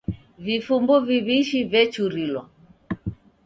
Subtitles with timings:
[0.45, 2.43] Vifumbu viw'ishi vechurilwa.